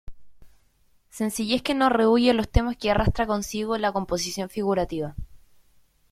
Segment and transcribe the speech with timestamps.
[1.11, 5.15] Sencillez que no rehúye los temas que arrastran consigo la composición figurativa.